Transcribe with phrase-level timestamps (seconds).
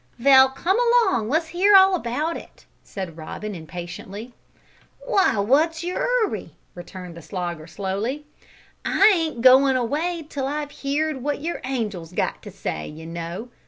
[0.17, 4.33] "Vell, come along, let's hear all about it," said Robin impatiently.
[5.07, 8.25] "Wy, wot's all your 'urry?" returned the Slogger slowly;
[8.83, 13.49] "I ain't goin' away till I've heerd wot your angel's got to say, you know.